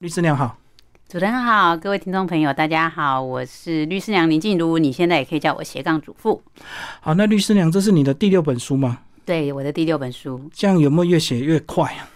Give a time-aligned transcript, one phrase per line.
[0.00, 0.56] 律师娘好，
[1.10, 6.42] 主持人好，各位听众朋友大家好，我是律师娘林静茹，你现在也可以叫我斜杠主妇。
[7.02, 9.00] 好，那律师娘，这是你的第六本书吗？
[9.26, 10.40] 对，我的第六本书。
[10.54, 12.08] 这样有没有越写越快啊？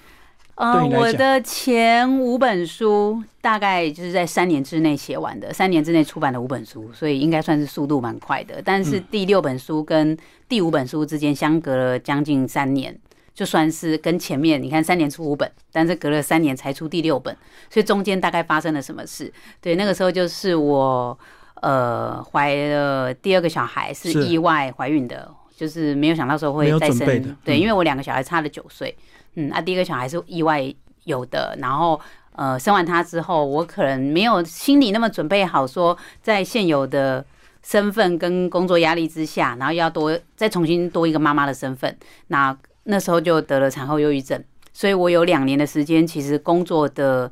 [0.54, 8.62] 呃，我的前五本书大概就是在三年之内写完的，三年之内出版的五本书，所以应该算是速度蛮快的。
[8.64, 10.16] 但是第六本书跟
[10.48, 12.98] 第五本书之间相隔了将近三年。
[13.34, 17.36] 就算是跟前面你看三年出五本，但是隔了三年才出第六本，
[17.68, 19.30] 所以中间大概发生了什么事？
[19.60, 21.18] 对，那个时候就是我
[21.56, 27.36] 呃怀了第二个小孩，是意外怀孕的，就是没有想到说会再生。
[27.44, 28.96] 对，因为我两个小孩差了九岁，
[29.34, 32.00] 嗯，啊，第一个小孩是意外有的，然后
[32.36, 37.26] 呃生完他之后，我可能没有心里那么准备好，说在现有的
[37.64, 41.98] 身份跟工作压力之下，然后要多再重新多一个妈妈的身份，
[42.28, 42.56] 那。
[42.84, 47.30] 那时候就得了产后忧郁症，所以我有两年的时间，其实工作的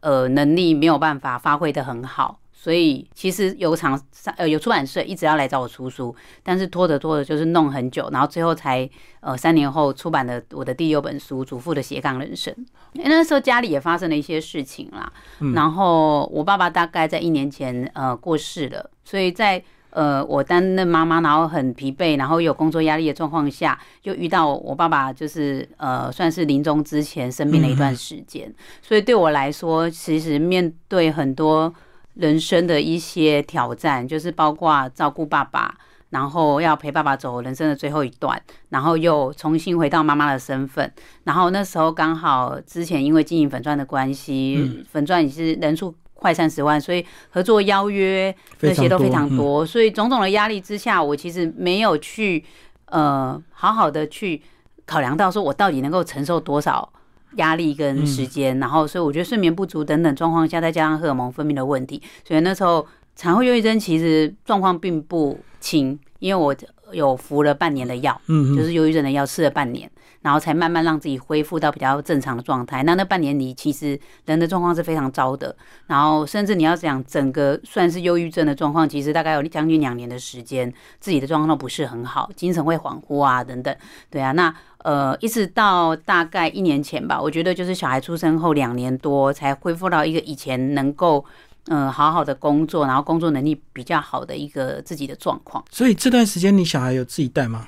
[0.00, 4.00] 呃能力没有办法发挥的很好，所以其实有厂
[4.36, 8.88] 呃有出版社一直要来找我出书，但是拖着拖着就是弄很久，然后最后才
[9.20, 12.52] 呃三年后出版了我的第六本书《祖父的斜杠人生》。
[12.94, 15.12] 那时候家里也发生了一些事情啦，
[15.54, 19.62] 然后我爸爸大概在一年前呃过世了，所以在。
[19.90, 31.72] 呃，我担任妈妈，然后很疲惫，然后有工作压力的状况下，又遇到我爸爸，就是呃，算是临终之前生病了一段时间，所以对我来说，其实面对很多
[32.14, 35.74] 人生的一些挑战，就是包括照顾爸爸，
[36.10, 40.92] 然后要陪爸爸走人生的最后一段，然后又重新回到妈妈的身份，
[41.24, 45.94] 然后那时候刚好之前因为经营粉钻的关系，粉钻也是人数。
[46.20, 52.44] 快三十万，所以合作邀约那些都非常多，所以种种的压力之下，我其实没有去
[52.86, 54.42] 呃好好的去
[54.84, 56.92] 考量到说我到底能够承受多少
[57.36, 66.54] 压力跟时间，然后所以我觉得睡眠不足等等状况下，再加上荷尔蒙分泌的问题，所以那时候产后忧郁症其实状况并不轻，因为我
[66.92, 69.88] 有服了半年的药，嗯，就是忧郁症的药吃了半年。
[70.22, 72.82] 然后才慢慢让自己恢复到比较正常的状态。
[72.82, 75.54] 那那半年里，其实人的状况是非常糟的。
[75.86, 83.74] 然后甚至你要讲整个算是忧郁症的状况，其实大概有将近两年的时间，自己的状况都不是很好，精神会恍惚啊等等。
[84.10, 91.24] 对啊，那呃一直到大概一年前吧，我觉得就是小孩出生后两年多才恢复到一个以前能够
[91.68, 95.64] 嗯好好的工作，然后工作能力比较好的一个自己的状况。
[95.70, 97.66] 所以这段时间你小孩有自己带吗？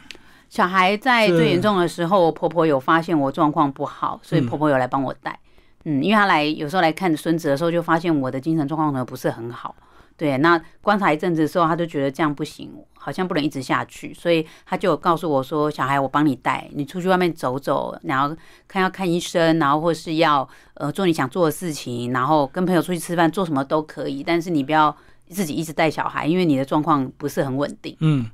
[0.50, 5.38] 小孩在最严重的时候，婆婆有发现我状况不好，所以婆婆有来帮我带。
[5.84, 9.74] 嗯，因为她来有时候来看孙子的时候，就发现我的精神状况呢不是很好。
[10.16, 18.36] 对，那观察一阵子的时候，他就觉得这样不行，好像不能一直下去，所以她就告诉我说：“小孩，我帮你带，你出去外面走走，然后
[18.68, 24.94] 看要看医生，然后或是要呃做你想做的事情，然后跟朋友出去吃饭，做什么都可以，但是你不要。”
[25.30, 27.96] 自己一直带小孩，因为你的状况不是很稳定。
[28.00, 28.26] 嗯，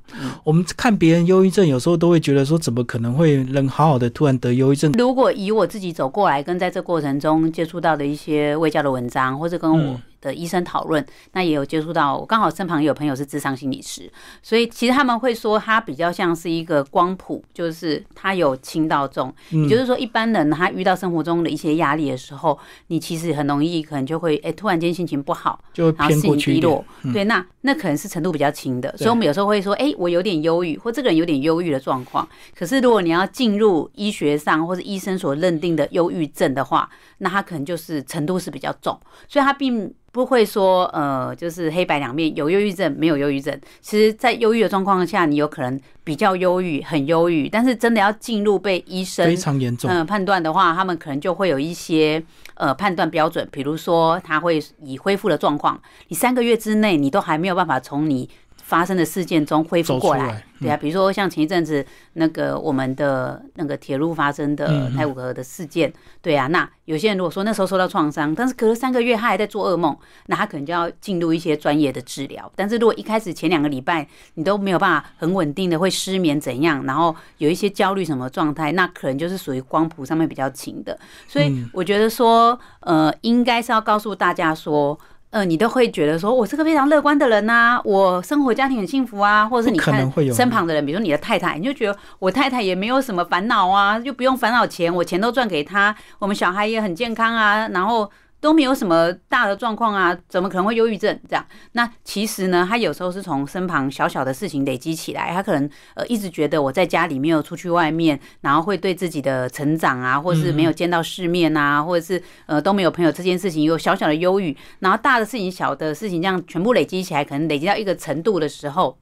[0.43, 4.91] 我们看别人忧郁症，有时候都会觉得说，怎么可能会人好好的突然得忧郁症？
[4.93, 10.01] 如果以我自己走过来，跟在这过程中接触到的一些未教的文章，或者跟我。
[10.21, 14.11] 的医生讨论，那也有接触到，我刚好身旁有朋友是智商心理师，
[14.41, 22.57] 所以其实他们会说，他比较像是一个光谱，就是他有轻到重，也就是说，一般人他遇到生活中的一些压力的时候，
[22.87, 36.89] 你其实很容易可能就会，哎，突然间心情不好，就然后心情低落，对，那那可能是程度比较轻的，所以我们有时候会说，哎，我有点忧郁，或这个人有点忧郁的状况，可是如果你要进入医学上或者医生所认定的忧郁症的话，
[37.19, 39.93] 那他可能就是程度是比较重，所以他并。
[40.11, 43.59] 不会说，呃，就是黑白两面，有忧郁症，没有忧郁症。
[43.81, 47.47] 其实，在忧郁的状况下，你有可能比较忧郁，很忧郁。
[47.47, 52.23] 但是，真的要进入被医生非常严重，嗯，判断的话，他们可能就会有一些
[52.55, 58.29] 呃判断标准，比如说，他会以恢复的状况，你三个月之内，你都还没有办法从你。
[58.67, 65.91] 发生的事件中恢复过来，对啊，比如说像前一阵子那个我们的那个铁路发生的太武河的事件，
[66.21, 72.51] 对啊，那有些人如果说那时候受到创伤，但是隔了三个月他还在做噩梦，那他可能就要进入一些专业的治疗。
[72.57, 80.99] 但是如果一开始前两个礼拜你都没有办法很稳定的会失眠怎样，然后有一些焦虑什么状态，那可能就是属于光谱上面比较轻的。
[81.25, 84.99] 所以我觉得说，呃，应该是要告诉大家说。
[85.29, 101.19] 呃，你都会觉得说，我是个非常乐观的人呐，我生活家庭很幸福啊，或者是你看身旁的人，比如说你的太太，你就觉得我太太也没有什么烦恼啊，就不用烦恼钱，我钱都赚给她，我们小孩也很健康啊，然后都没有什么大的状况啊，怎么可能会忧郁症？
[101.27, 118.97] 这样，那其实呢，他有时候是从身旁小小的事情累积起来，他可能呃一直觉得我在家里没有出去外面，然后会对自己的成长啊，或是没有见到世面啊，或者是呃都没有朋友这件事情有小小的忧郁，然后大的事情、小的事情这样全部累积起来，可能累积到一个程度的时候，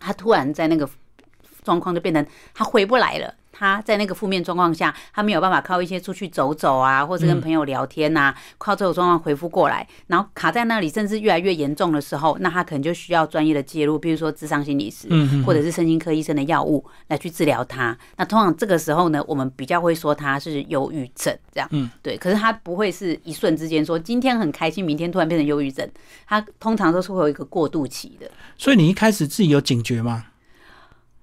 [0.00, 0.88] 他突然在那个
[1.62, 3.32] 状况就变成他回不来了。
[3.58, 15.08] 他在那个负面状况下，他没有办法靠一些出去走走啊，或者跟朋友聊天呐，靠这种状况回复过来，然后卡在那里，甚至越来越严重的时候，那他可能就需要专业的介入，比如说智商心理师，
[15.44, 17.96] 或者是身心科医生的药物来去治疗他。
[18.16, 22.16] 那通常这个时候呢，我们比较会说他是忧郁症，这样，嗯，对。
[22.18, 25.88] 可是他不会是一瞬之间说今天很开心，明天突然变成忧郁症，
[26.26, 28.30] 他通常都是会有一个过渡期的。
[28.58, 30.26] 所以你一开始自己有警觉吗？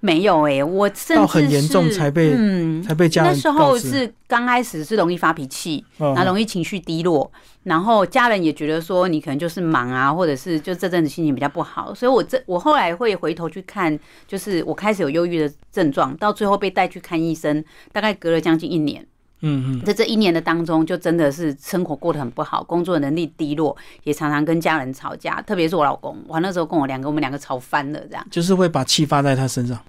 [0.05, 7.31] 没有哎，我甚至很严重才被嗯才被家人那时候是刚开始是容易发脾气，然后容易情绪低落，
[7.63, 13.97] 然后家人也觉得说你可能就是忙啊，或者是就这阵子心情比较不好，所以我这我后来会回头去看，
[14.27, 17.63] 就是我开始有忧郁的症状，到最后被带去看医生，
[17.93, 19.07] 大概隔了将近一年，
[19.39, 23.73] 嗯嗯，在这一年的当中，就真的是生活过得很不好，工作能力低落，
[24.03, 28.27] 也常常跟家人吵架，特别是我老公，我那时候跟我两个，我们两个吵翻了，这样。
[28.29, 29.79] 就是会把气发在他身上。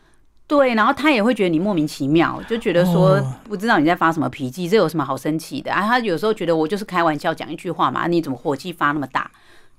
[0.47, 5.81] 对，然后他也会觉得你莫名其妙，就觉得说不知道你在发什么脾气，这有什么好生气的啊？
[5.81, 9.31] 他有时候觉得我就是开玩笑讲一句话嘛，你怎么火气发那么大？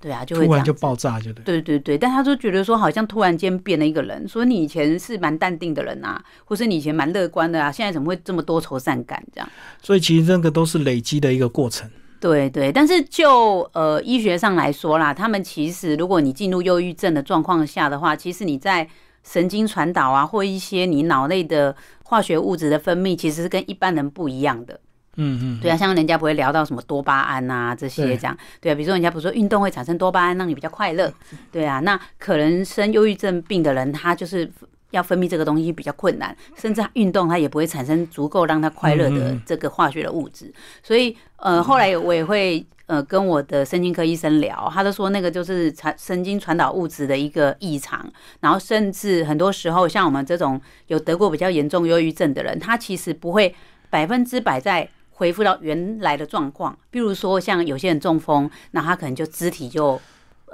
[0.01, 1.43] 对啊，就会突然就爆炸，就对。
[1.43, 9.47] 对对对，但他就觉得说好像突然间变了一个人，说你以前是蛮淡定的人啊，或是你以前蛮乐观的啊，现在怎么会这么多愁善感这样？
[9.83, 11.87] 所以其实这个都是累积的一个过程。
[12.19, 18.87] 对对，但是就呃医学上来说啦，他们其实如果你进入忧郁症的状况下的话，其实你在。
[19.25, 24.79] 神经传导啊，或一些你脑内的化学物质的分泌，其实是跟一般人不一样的。
[25.17, 31.11] 嗯嗯，对啊，像人家不会聊到什么多巴胺啊这些这样，对啊，比如说人家不是说运动会产生多巴胺，让你比较快乐，
[31.51, 34.49] 对啊，那可能生忧郁症病的人，他就是
[34.91, 42.65] 要分泌这个东西比较困难，甚至运动他也不会产生足够让他快乐的这个化学的物质，所以呃，后来我也会。
[42.87, 48.07] 呃，跟我的神经科医生聊，他都说那个就是传神经传导物质的一个异常，
[48.39, 53.53] 然后甚至很多时候，像我们这种有得过比较严重忧郁症的人，他其实不会
[53.89, 56.77] 百分之百在恢复到原来的状况。
[56.91, 59.99] 比如说，像有些人中风，那他可能就肢体就。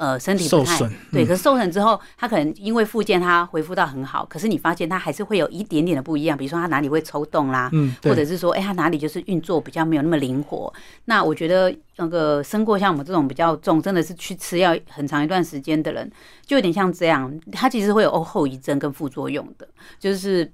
[0.01, 4.25] 呃，身体受损，对，可是受损之后，他可能因为复健，他恢复到很好。
[4.25, 10.73] 可是你发现他还是会有一点点的不一样，比如说他哪里会抽动啦，嗯，或者是说，哎，他哪里就是运作比较没有那么灵活。
[11.05, 16.11] 那我觉得那个生过像我们这种比较重，真的是去吃药很长一段时间的人，
[16.47, 19.67] 就有点像这样，他其实会有后遗症跟副作用的。
[19.99, 20.51] 就是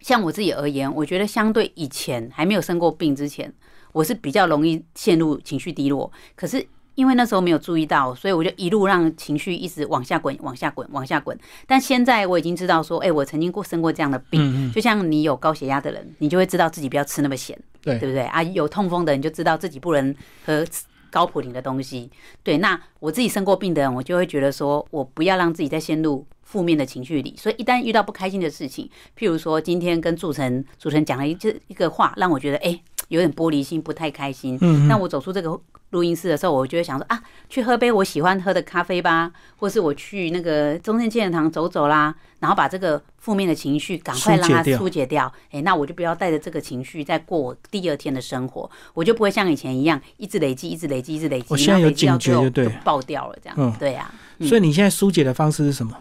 [0.00, 3.54] 像我自己而言，我觉得相对以前还没有生过病之前，
[3.92, 6.10] 我是比较容易陷入情绪低落。
[6.34, 11.36] 可是因为那时候没有注意到，所以我就一路让情绪一直往下滚，往下滚，往下滚。
[11.66, 18.42] 但现在我已经知道说，哎，我曾经过生过这样的病，就像你有高血压的人，你就会知道自己不要吃那么咸，对对不对啊？
[18.42, 20.14] 有痛风的人就知道自己不能
[20.44, 20.64] 喝
[21.10, 22.08] 高普林的东西。
[22.42, 27.34] 对，那我自己生过病的人，我就会觉得说我不要让自己再陷入负面的情绪里。
[27.36, 28.88] 所以一旦遇到不开心的事情，
[29.18, 34.56] 譬如说今天跟主持人主持人讲了一句一个话，让我觉得哎有点玻璃心，不太开心。
[34.60, 35.60] 嗯，那我走出这个。
[35.94, 45.32] 录音室的时候，我就会想说啊，去喝杯我喜欢喝的咖啡吧，或是我去那个中正纪念堂走走啦，然后把这个负面的情绪赶快让它疏解掉。
[45.52, 51.46] 哎，那我就不要带着这个情绪再过我第二天的生活，我就不会像以前一样一直累积，一直累积，一直累积。
[51.48, 53.56] 我现在有警觉，就对，爆掉了这样。
[53.56, 54.10] 嗯，对呀。
[54.40, 55.96] 所以你现在疏解的方式是什么？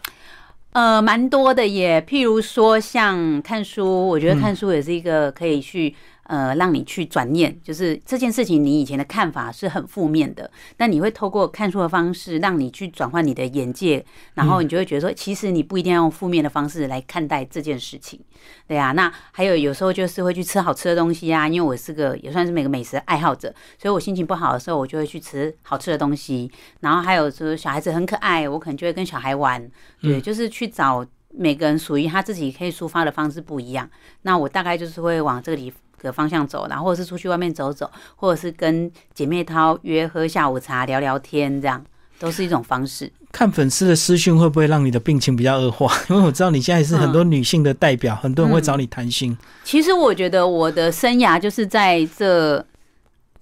[0.72, 5.96] 呃，蛮多的耶，譬如说像看书，我觉得看书也是一个可以去。
[6.24, 14.04] 呃，让你去转念，就是这件事情，你以前的看法是很负面的，但你会透过看书的方式，让你去转换你的眼界，
[14.36, 18.20] 然后你就会觉得说，其实你不一定要用负面的方式来看待这件事情，
[18.68, 18.94] 对呀。
[18.94, 26.50] 那还有有时候就是会去吃好吃的东西啊，因为我是个也算是每个美食爱好者，所以我心情不好的时候，我就会去吃好吃的东西。
[26.80, 29.70] 然后还有说小孩子很可爱，我可能就会跟小孩玩，
[30.02, 33.90] 对，就是去找每个人属于他自己可以抒发的方式不一样。
[34.22, 35.74] 那我大概就是会往这个里。
[36.04, 41.84] 个方向走，然后或者是出去外面走走，或者是跟姐妹淘约喝下午茶聊聊天，这样
[42.20, 43.12] 都是一种方式。
[43.32, 45.92] 看粉丝的私讯会不会让你的病情比较恶化？
[46.08, 49.36] 因为我知道你现在是很多女性的代表，很多人会找你谈心。
[49.64, 52.64] 其实我觉得我的生涯就是在这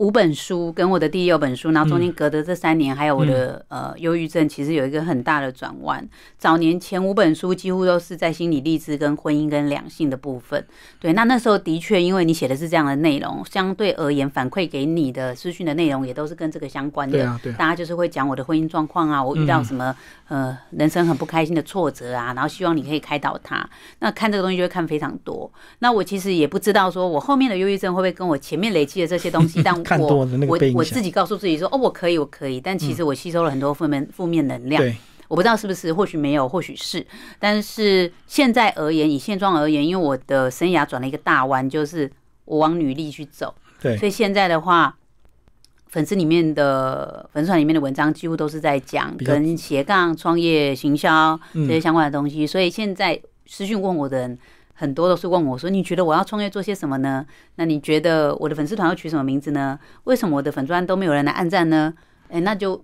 [0.01, 6.03] 五本书跟我的第六本书，然后中间隔的这三年，还有我的呃忧郁症，其实有一个很大的转弯。
[6.39, 10.65] 早年前五本书几乎都是在心理励志、跟婚姻、跟两性的部分。
[11.00, 17.20] 对，那那时候的确，因为你写的是这样的内容，相对而言反馈给你的私讯的内容也都是跟这个相关的。
[17.20, 17.53] 对啊，对。
[17.53, 19.96] 大家就是会讲我的婚姻状况啊，我遇到什么
[20.29, 23.70] 呃人生很不开心的挫折啊，然后希望你可以开导他。
[24.00, 25.51] 那看这个东西就会看非常多。
[25.77, 34.81] 那我其实也不知道说我后面的忧郁症会不会跟我前面累积的这些东西，但我我我自己告诉自己说，哦，我可以，我可以，但其实我吸收了很多负面负面能量。
[34.81, 34.95] 对，
[35.27, 37.05] 我不知道是不是，或许没有，或许是。
[37.39, 42.12] 但是现在而言，以现状而言，因为我的生涯转了一个大弯，就是
[42.45, 43.53] 我往女力去走。
[43.81, 44.95] 对，所以现在的话，
[45.88, 52.45] 粉丝里面的粉丝团里面的文章几乎都是在讲跟斜杠创业、行销这些相关的东西。
[52.45, 54.38] 所以现在私讯问我的人。
[54.82, 57.24] 很多都是问我说：“你觉得我要创业做些什么呢？
[57.58, 59.78] 那你觉得我的粉丝团要取什么名字呢？
[60.06, 61.94] 为什么我的粉砖都没有人来按赞呢？”
[62.30, 62.84] 哎，那就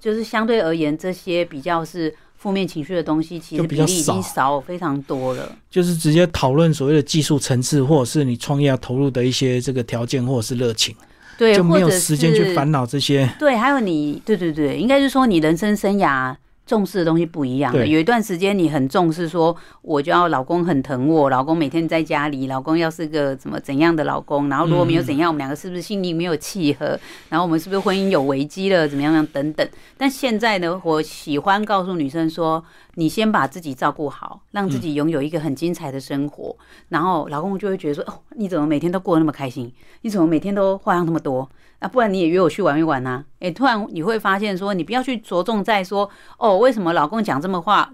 [0.00, 5.56] 就是相对而言，这些比较是负面情绪的东西，其实比例已经少非常多了。
[5.70, 10.96] 就是直接讨论所谓的技术层次，或者是你创业要投入的一些这个条件，或者是热情，
[11.38, 13.32] 对，就没有时间去烦恼这些。
[13.38, 16.34] 对，还有你，对对对，应该是说你人生生涯。
[16.70, 17.76] 重视的东西不一样。
[17.76, 26.96] 有一段时间你很重视，说我就要老公很疼我，老公每天在家里，老公要是个怎么怎样的老公，然后如果没有怎样，我们两个是不是心灵没有契合？
[27.28, 28.86] 然后我们是不是婚姻有危机了？
[28.86, 29.68] 怎么样样等等。
[29.98, 32.64] 但现在呢，我喜欢告诉女生说，
[33.00, 36.54] 你先把自己照顾好，让自己拥有一个很精彩的生活，
[36.90, 39.72] 然后老公就会觉得说，哦，你怎么每天都过得那么开心？
[40.02, 41.48] 你怎么每天都花样那么多？
[41.78, 43.24] 啊，不然你也约我去玩一玩呐？
[43.38, 47.90] 哎，突然你会发现说，你不要去着重在说，哦，为什么老公讲这么话，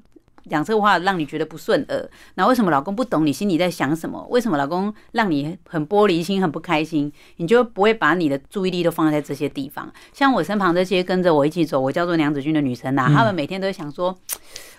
[0.51, 2.11] 讲这话让你觉得不顺耳？
[2.35, 4.27] 那为什么老公不懂你心里在想什么？
[4.29, 7.13] 为什么老公让你很玻璃心、很不开心？
[7.37, 9.89] 你就不会把你的注意力都放在这些地方。
[10.13, 14.19] 像我身旁这些跟着我一起走，我叫做娘子军的女生呐，她们每天都想说。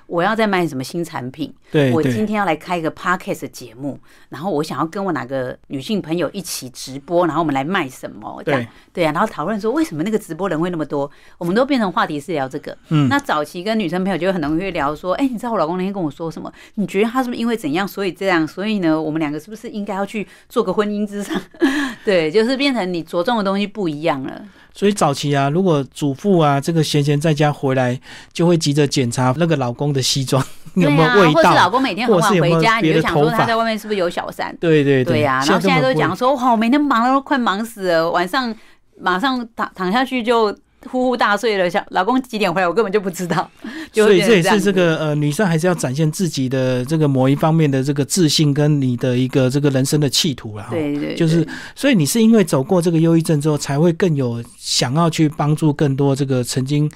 [0.08, 1.54] 我要在卖什么新产品？
[1.72, 4.00] 对，我今天要来开一个 podcast 节目，
[4.30, 8.42] 然后我想要跟我哪个女性朋友一起直播，然后我们来卖什么？
[8.46, 11.10] 这样，对啊，然后讨论说为什么那个直播人会那么多？
[11.38, 12.76] 我们都变成话题是聊这个。
[12.90, 16.52] 嗯，那早期跟女生朋友就很容易聊说，哎，你知道我老公那天跟我说什么？
[16.76, 18.48] 你觉得他是不是因为怎样，所以这样？
[18.48, 21.40] 所以呢，我们两个是不是应该要去做个婚姻之上？
[22.06, 24.42] 对，就是变成你着重的东西不一样了。
[24.78, 28.00] 所以早期啊，如果主妇啊，这个闲闲在家回来，
[28.32, 30.44] 就会急着检查那个老公的西装
[30.76, 34.56] 有没有味道，或是老公每天很晚回家，你就想说他在外面是不是有小三？
[34.60, 35.44] 对对对呀。
[35.48, 38.56] 然后现在都讲说，哇，我每天忙都快忙死了，晚上
[39.02, 40.56] 马上躺躺下去就。
[40.86, 43.50] 呼呼大睡了，想老公几点回来，我根本就不知道。
[43.92, 50.68] 所以这也是这个呃，女生还是要展现自己的这个某一方面的这个自信，跟你的一个这个人生的企图了。
[50.70, 56.90] 对对，就是所以你是因为走过这个忧郁症之后，才会更有想要去帮助更多这个曾经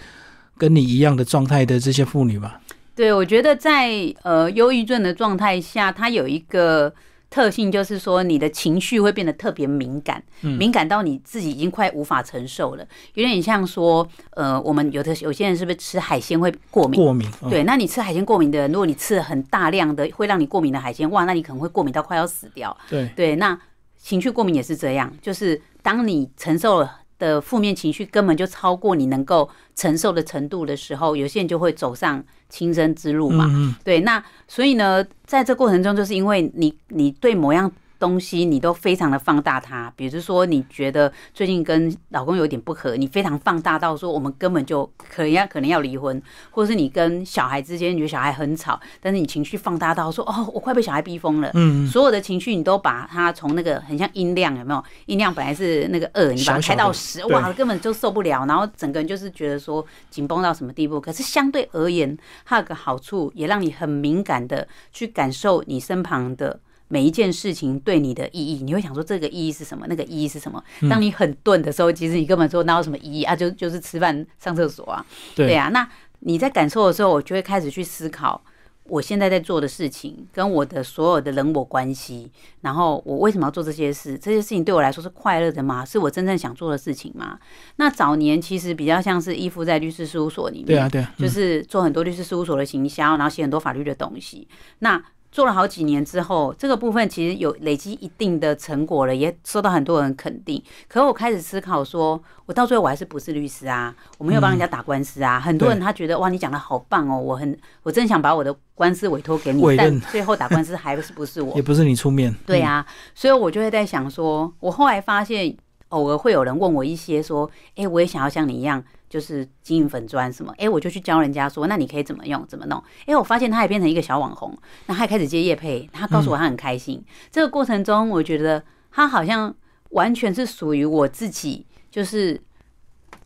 [0.58, 2.62] 跟你一样的状态的这些妇女吧？
[2.96, 3.92] 对，我觉得在
[4.24, 6.94] 呃忧郁症的状态下，它有一个。
[7.32, 12.86] 特性就是说，你的情绪会变得特别敏感，敏感到你自己已经快无法承受了。
[13.14, 17.02] 有点像说，呃，我们有的有些人是不是吃海鲜会过敏？
[17.02, 17.28] 过敏。
[17.50, 22.76] 对，那你吃海鲜过敏的人，如果你吃了很大量的会让你过敏的海鲜，哇，那你可能会过敏到快要死掉。
[22.90, 23.58] 对对，那
[23.98, 27.01] 情绪过敏也是这样，就是当你承受了。
[27.22, 33.46] 的负面情绪根本就超过你能够承受的程度的时候，有些人就会走上轻生之路嘛。
[33.84, 37.72] 对，那所以呢，在这过程中，就是因为你你对某样。
[38.02, 51.52] 东西你都非常的放大它，比如说你觉得最近跟老公有点不和，你非常放大到说我们根本就可能要可能要离婚，或者是你跟小孩之间，你觉得小孩很吵，但是你情绪放大到说哦，我快被小孩逼疯了。
[51.54, 54.84] 嗯，所有的情绪你都把它从那个很像音量有没有？
[55.06, 61.00] 音量本来是那个二，你把它开到十，哇，根本就受不了，然后整个人就是觉得说紧绷到什么地步。
[61.00, 66.60] 可是相对而言，它有个好处，也让你很敏感的去感受你身旁的。
[66.92, 69.86] 每一件事情对你的意义，你会想说这个意义是什么？
[69.88, 70.62] 那个意义是什么？
[70.90, 73.34] 当你很钝的时候，其实你根本说哪有什么意义啊？
[73.34, 75.70] 就就是吃饭、上厕所啊，对啊。
[75.70, 75.88] 那
[76.20, 78.42] 你在感受的时候，我就会开始去思考，
[78.84, 82.30] 我现在在做的事情跟我的所有的人我关系，
[82.60, 84.18] 然后我为什么要做这些事？
[84.18, 85.86] 这些事情对我来说是快乐的吗？
[85.86, 87.40] 是我真正想做的事情吗？
[87.78, 94.46] 那早年其实比较像是依附在律师事务所里面，对啊，对啊，就是做很多律师事务所的行销，然后写很多法律的东西。
[94.80, 100.62] 那做了好几年之后，这个部分其实有累积一定的成果了，也受到很多人肯定。
[100.88, 103.96] 可我开始思考，说我到最后我还是不是律师啊？
[104.18, 105.40] 我没有帮人家打官司啊。
[105.40, 111.54] 很多人他觉得哇，你讲的好棒哦，我很我真想把我的官司委托给你，但最后打官司还是不是我？
[111.58, 112.36] 也不是你出面。
[112.46, 112.86] 对啊，
[113.16, 115.56] 所以我就会在想说，我后来发现。
[115.92, 122.84] 偶尔会有人问我一些说，哎，我也想要像你一样，就是经营粉砖什么，哎，我就去教人家说，那你可以怎么用，怎么弄？
[123.06, 124.58] 哎，我发现他也变成一个小网红，
[124.88, 127.04] 那他开始接业配，他告诉我他很开心。
[127.32, 129.56] 这个过程中，我觉得他好像
[129.92, 132.42] 完全是属于我自己，就是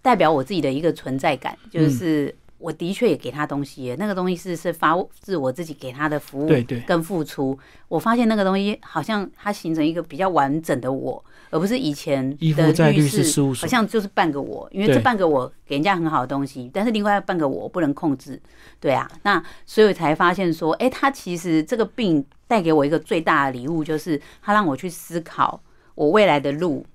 [0.01, 2.35] 代表我自己的一个存在感，就是。
[2.57, 7.57] 我的确也给他东西，那个东西是是发自我自己给他的服务，对对，跟付出。
[7.87, 14.67] 我发现那个东西好像它形成一个比较完整的我，而不是以前的律师事务所，好像就是半个我。
[14.71, 18.41] 因为这半个我给人家很好的东西，但是另外半个我不能控制。
[18.79, 25.61] 对啊，那所以才发现说，哎，他其实这个病带给我一个最大的礼物，就是他让我去思考
[25.93, 26.85] 我未来的路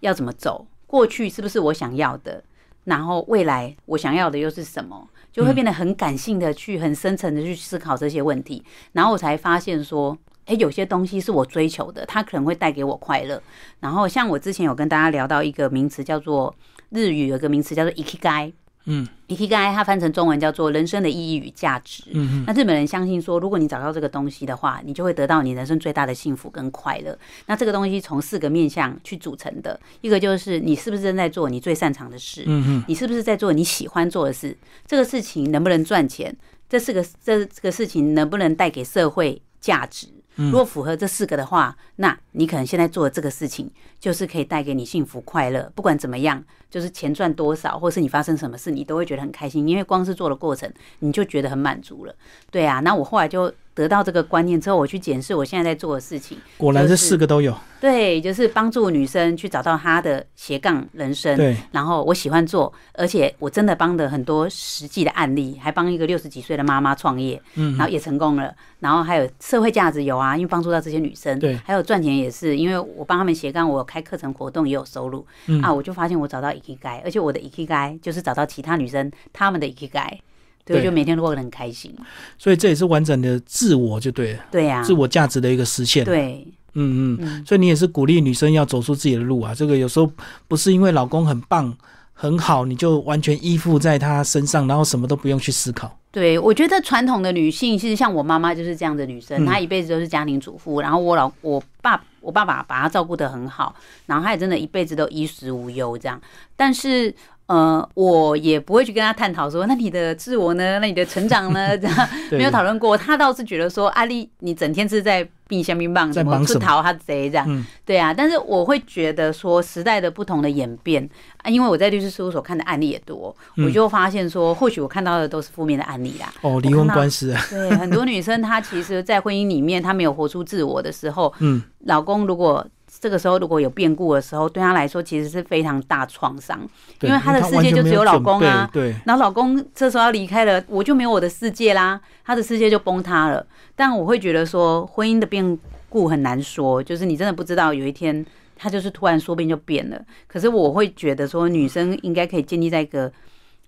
[0.00, 2.42] 要怎么走，过去是不是我想要的。
[2.86, 10.16] 然后未来我想要的又是什么，就会变得很感性的去很深层的去思考这些问题，然后我才发现说，
[10.46, 13.42] 哎，有些东西是我追求的，它可能会带给我快乐。
[13.80, 16.54] 然后像我之前有跟大家聊到一个名词，叫做
[16.90, 18.52] 日语有个名词叫做 ikigai。
[18.86, 22.04] 嗯你可以刚才它翻成中文叫做人生的意义与价值。
[22.12, 27.18] 嗯嗯，那日本人相信说，如果你找到这个东西的话，你就会得到你人生最大的幸福跟快乐。
[27.46, 32.44] 那这个东西从四个面向去组成的，一个就是你是不是正在做你最擅长的事？
[32.46, 34.56] 嗯嗯，你是不是在做你喜欢做的事？
[34.86, 36.36] 这个事情能不能赚钱？
[36.68, 40.06] 这四个这这个事情能不能带给社会价值？
[40.36, 45.70] 如果符合这四个的话，那你可能现在做的这个事情就是可以带给你幸福快乐。
[45.74, 52.14] 不管怎么样，就是钱赚多少，或是你发生什么事，你都会觉得很开心，因为光是做的过程，你就觉得很满足了。
[52.50, 53.52] 对啊，那我后来就。
[53.76, 57.54] 得到这个观念之后，我去检视我现在在做的事情，果然这四个都有。
[57.78, 61.36] 对，就是帮助女生去找到她的斜杠人生。
[61.36, 68.52] 对，然后我喜欢做，而且我真的帮的很多实际的案例，还帮一个六十几岁的妈妈创业，嗯，然后也成功了。
[68.80, 71.38] 然后还有社会价值有啊，因为帮助到这些女生。
[71.38, 75.26] 对，还有赚钱也是，因为我帮他们斜杠，我开课程活动也有收入。
[75.62, 79.88] 啊，我就发现我找到 e k i g a 而且我的 e k i g a 就是找到其他女生她们的 e k i
[79.88, 80.22] g a
[80.66, 81.94] 对，就每天都过得很开心，
[82.36, 84.40] 所以这也是完整的自我，就对了。
[84.50, 86.04] 对呀，自我价值的一个实现。
[86.04, 86.44] 对，
[86.74, 89.54] 嗯嗯，所以你也是鼓励女生要走出自己的路啊。
[89.54, 90.10] 这个有时候
[90.48, 91.72] 不是因为老公很棒
[92.12, 95.96] 很好，你就完全依附在他身上，然后什么都不用去思考。
[96.16, 103.74] 对，我觉得传统的女性其实像我妈妈就是这样的女生，她一辈子都是家庭主妇，然后我老我爸我爸爸把她照顾得很好，
[104.06, 106.18] 然后她也真的一辈子都衣食无忧这样，
[106.56, 107.14] 但是。
[107.48, 110.80] 呃，我也不会去跟她探讨说，那你的自我呢？
[110.80, 111.78] 那你的成长呢？
[111.78, 112.98] 这样 没有讨论过。
[112.98, 117.66] 她倒是觉得说，阿丽，你整天是在冰箱冰棒，怎么出逃他贼这样？
[117.84, 118.12] 对啊。
[118.12, 126.32] 但是我会觉得说，时代的不同的演变啊，因为我在律师事务所看的案例也多，我就发现说，或许我看到的都是负面的案例啦。
[126.42, 127.42] 哦，离婚官司啊。
[127.50, 132.66] 对，很多女生她其实，在婚姻里面，她没有活出自我的时候，嗯，老公如果。
[133.00, 136.60] 这个时候如果有变故的时候，对她来说其实是非常大创伤，
[137.02, 138.68] 因为她的世界就只有老公啊。
[138.72, 143.46] 对，然后老公这时候要离开了，我就没有我的世界啦，她的世界就崩塌了。
[143.74, 148.24] 但我会觉得说，婚姻的变故很难说，就是你真的不知道有一天
[148.56, 150.00] 他就是突然说变就变了。
[150.26, 153.12] 可是我会觉得说，女生应该可以建立在一个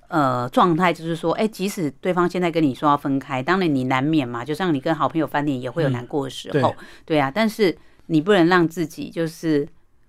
[0.09, 7.77] 呃状态，就是说，哎，即使对方现在跟你说要分开，当然你难免嘛，就像你跟好朋友翻脸也会有难过的时候，对啊，但是。
[8.09, 9.67] 你不能让自己就是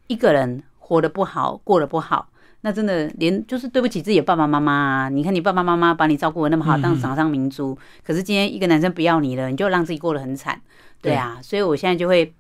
[0.08, 2.30] 一个人活得不好，过得不好，
[2.62, 5.10] 那真的连就是对不起自己的爸爸妈妈啊！
[5.10, 10.60] 你看你爸爸妈妈把你照顾的那么好，当掌上明珠，可是今天一个男生不要你了，你就让自己过得很惨，
[11.02, 11.40] 对啊。
[11.44, 12.34] 所以我现在就会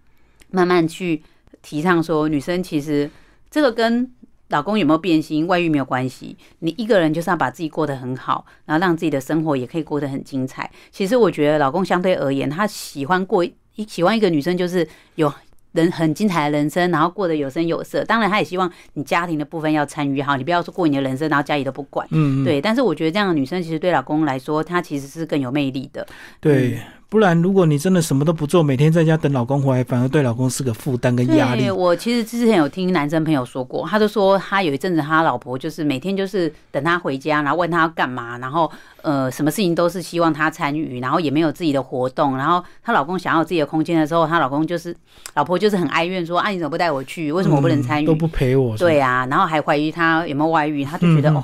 [0.49, 1.21] 慢慢去
[1.61, 3.07] 提倡说，女生其实
[3.51, 4.11] 这个跟
[4.47, 10.71] 老公有没有变心、外遇没有关系，你一个人就是要把自己过得很好，然后让自己的生活也可以过得很精彩。
[10.89, 13.45] 其实我觉得老公相对而言，他喜欢过
[13.87, 15.31] 喜欢一个女生，就是有。
[15.73, 18.03] 人很精彩的人生，然后过得有声有色。
[18.05, 22.07] 当然，他也希望你家庭的部分要参与好，你不要说过你的人生，然后家里都不管。
[22.11, 22.61] 嗯，对。
[22.61, 26.05] 但是我觉得这样的女生，其实对老公来说，她其实是更有魅力的。
[26.39, 26.79] 对。
[27.09, 31.67] 不然，如果你真的什么都不做，每天在家等老公回来，反而对老公是个负担跟压力。
[31.71, 42.37] 我其实之前有听男生朋友说过，他就说他有一阵子他老婆就是每天就是等他回家，然后问他要干嘛，然后呃什么事情都是希望他参与，然后也没有自己的活动。
[42.37, 44.95] 然后她老公想要自己的空间的时候，她老公就是
[45.33, 47.31] 老婆就是很哀怨说啊你怎么不带我去？
[47.31, 48.05] 为什么我不能参与？
[48.05, 48.77] 都不陪我。
[48.77, 51.43] 对啊，然后还怀疑他有没有外遇，他就觉得 哦。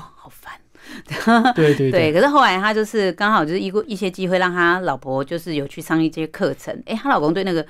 [1.54, 6.82] 对对对，可是后来他就是刚好就是一个一些机会，让他老婆就是有去上一些课程。
[6.86, 7.64] 哎，她老公对那个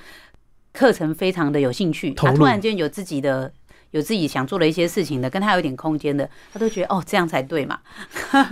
[0.72, 3.52] 课程非常的有兴趣，他突然间有自己的
[3.92, 7.78] 有自己想做的一些事情的，跟他有点空间的，他都觉得哦这样才对嘛。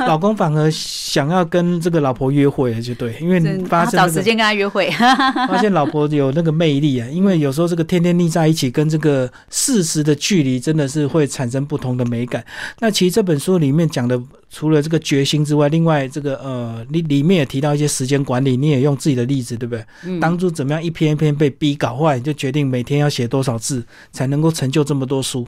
[0.06, 4.90] 老公反而想要跟这个老婆约会了，就对，因为发找时间跟他约会，
[5.48, 7.08] 发现老婆有那个魅力啊。
[7.08, 12.44] 因为有时候这个天天腻在一起，跟这个事实的距离，真的是会产生不同的美感。
[12.80, 14.20] 那其实这本书里面讲的。
[14.50, 19.84] 除了这个决心之外，另外这个呃，里里面也提到一些时间管理，你也用自己的例子，对不对？
[20.04, 20.20] 嗯。
[20.20, 25.44] 当初怎么样一篇一篇被逼搞坏，就决定每天要写多少字，才能够成就这么多书。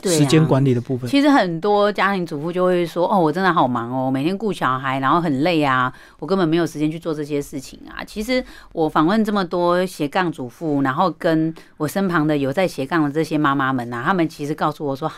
[0.00, 0.12] 对。
[0.18, 15.10] 时间管理的部分，其实很多家庭主妇就会说：“哦，我真的好忙哦，每天顾小孩，然后很累啊，我根本没有时间去做这些事情啊。”其实我访问这么多斜杠主妇，然后跟我身旁的有在斜杠的这些妈妈们啊，他们其实告诉我说，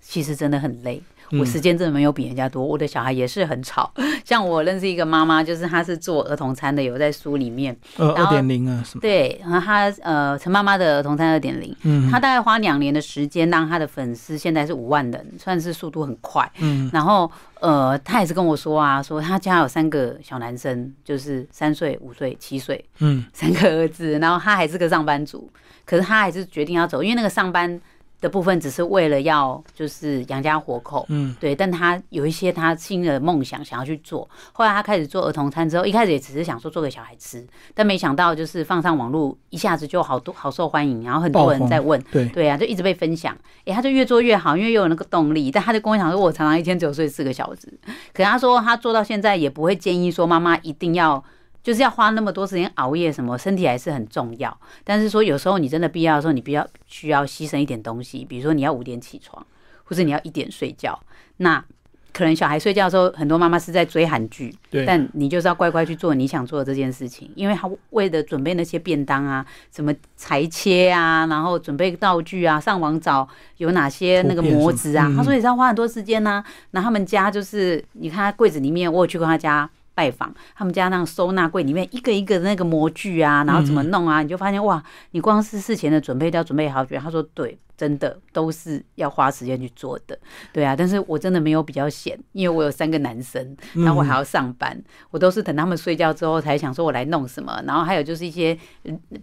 [0.00, 1.02] 其实真的很累。
[1.38, 3.92] 我时间真的没有比人家多，我的小孩也是很吵。
[4.24, 7.76] 像我认识一个妈妈，就是她是做儿童餐的，有在书里面。
[7.96, 9.00] 呃，二点零啊，什么？
[9.00, 16.50] 对，然后她呃，陈妈妈的儿童餐二点零，嗯，她大概花两年的时间，让她的粉丝现在是五万人，算是速度很快。
[16.60, 25.50] 嗯，然后呃，她也是跟我说啊，说她家有三个小男生，就是三岁、五岁、七岁，嗯，三个儿子，然后她还是个上班族，
[25.84, 27.80] 可是她还是决定要走，因为那个上班。
[28.24, 34.26] 的部分只是为了要就是养家活口，嗯，对，但他有一些他新的梦想想要去做。
[34.54, 43.36] 后来他开始做儿童餐之后，一开始也只是想说做给小孩吃，但没想到就是放上网络，一下子就好多好受欢迎，然后很多人在问，对对啊，就一直被分享。
[43.66, 45.50] 哎，他就越做越好，因为又有那个动力。
[45.50, 47.70] 但他就跟我讲说，我常常一天只有睡四个小时，
[48.14, 51.22] 可他说他做到现在也不会建议说妈妈一定要。
[51.64, 54.56] 就是要花那么多时间熬夜，什么身体还是很重要。
[54.84, 59.44] 但是说有时候你真的必要的时候，你比较需要牺牲一点东西，比如说你要五点起床，
[59.82, 60.96] 或者你要一点睡觉。
[61.38, 61.64] 那
[62.12, 64.54] 可能小孩睡觉的时候，很多妈妈是在追韩剧，
[64.86, 76.44] 但你就是要乖乖去做你想做的这件事情，因为他为了准备那些便当啊，什么裁切啊，然后准备道具啊，上网找有哪些那个模子啊，他说也是要花很多时间呢。
[76.72, 79.68] 那他们家就是你看他柜子里面，我有去过他家。
[79.94, 84.22] 拜访他们家那个收纳柜里面一个一个的那个模具啊，然后怎么弄啊？
[84.22, 86.98] 你就发现哇，你光是事前的准备都要准备好久。
[86.98, 90.18] 他说对，真的都是要花时间去做的。
[90.52, 94.76] 对啊，但是我真的没有比较闲，因为我有三个男生，然后我还要上班，
[95.10, 97.62] 我都是等他们睡觉之后才想说我来弄什么。
[97.64, 98.58] 然后还有就是一些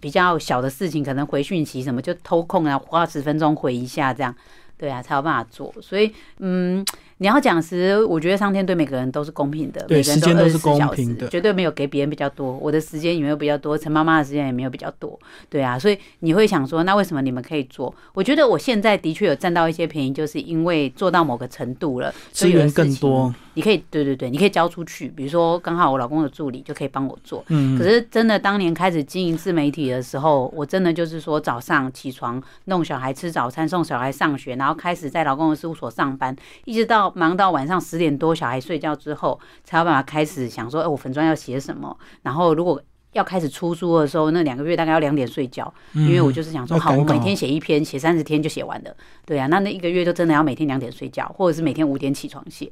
[0.00, 4.34] 比较小的事情，可能回讯息什么就偷空啊，花十分钟回一下这样。
[4.78, 5.70] 对啊，才有办法做。
[5.82, 6.82] 所以嗯。
[7.22, 12.58] 你要讲实，我觉得上天对每个人都是公平的，对时间都是公平的，绝对没有给别人比较多。
[12.58, 15.16] 我的时间也没有比较多，陈妈妈的时间也没有比较多，
[15.48, 15.78] 对啊。
[15.78, 17.94] 所以你会想说，那为什么你们可以做？
[18.12, 25.08] 我觉得我现在的确有占到一些便宜，就是因为做到某个程度了，资源更多，你可以对对对，你可以交出去。
[25.08, 27.44] 比如说，刚好我老公的助理就可以帮我做。
[27.48, 27.78] 嗯。
[27.78, 36.34] 可是真的，当年开始经营自媒体的时候，我真的就是说，早上起床弄小孩吃早餐，送小孩上学，然后开始在老公的事务所上班，
[36.64, 37.72] 一直到忙到晚上。
[37.82, 41.94] 十点多，小孩睡觉之后，才有办法开始想说，哎，我粉砖要写什么？
[42.22, 42.80] 然后如果
[43.12, 48.96] 要开始出书的时候，那两个月大概要两点睡觉，因为我就是想说，好，我每天写一篇，写三十天就写完了。
[49.26, 52.70] 对啊，那那一个月就真的要每天两点睡觉，或者是每天五点起床写。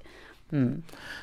[0.52, 0.78] 嗯，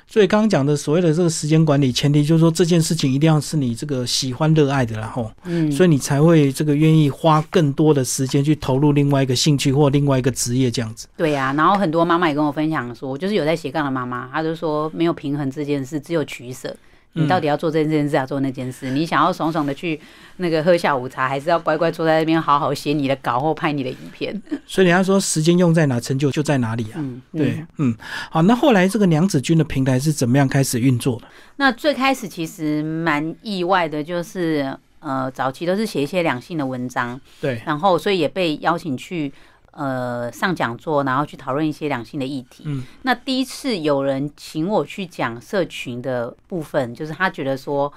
[0.08, 11.08] 所以刚刚讲的所谓的这个时间管理，前提就是说这件事情一定要是你这个喜欢热爱的，然后，嗯，所以你才会这个愿意花更多的时间去投入另外一个兴趣或另外一个职业这样子。
[11.18, 16.76] 对呀，然后很多妈妈也跟我分享说，就是有在斜杠的妈妈，她就说没有平衡这件事，只有取舍。
[17.13, 18.91] 你到底要做这件事，要做那件事？
[18.91, 20.00] 你想要爽爽的去
[20.38, 24.39] 那个喝下午茶，还是要乖乖坐在那边好好写你的稿或拍你的影片？
[24.67, 26.96] 所以人家说时间用在哪，成就就在哪里啊。
[26.98, 27.96] 嗯，对，嗯，
[28.30, 28.41] 好。
[28.43, 31.28] 那后来这个娘子军的平台是怎么样开始运作的？
[31.56, 39.34] 那最开始其实蛮意外的，就是呃，早期都是写一些两性的文章，对，然后所以也被邀请去。
[39.78, 42.63] 呃，上讲座，然后去讨论一些两性的议题。
[42.66, 47.94] 嗯，那第一次有人请我去讲社群的部分，就是他觉得说，